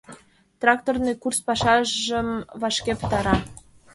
[0.61, 2.29] Тракторный курс пашажым
[2.61, 3.35] вашке пытара.